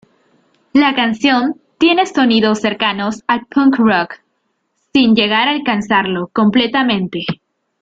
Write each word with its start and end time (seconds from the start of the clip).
La 0.73 0.95
canción 0.95 1.61
tiene 1.77 2.07
sonidos 2.07 2.59
cercanos 2.59 3.23
al 3.27 3.45
punk 3.45 3.75
rock 3.77 4.15
sin 4.91 5.13
llegar 5.13 5.47
a 5.47 5.51
alcanzarlo 5.51 6.31
completamente. 6.33 7.19